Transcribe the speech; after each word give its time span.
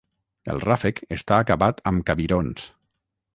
El 0.53 0.61
ràfec 0.63 1.01
està 1.17 1.37
acabat 1.43 1.83
amb 1.93 2.07
cabirons. 2.09 2.67